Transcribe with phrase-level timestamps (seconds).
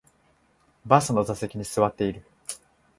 [0.83, 2.25] バスの座席に座っている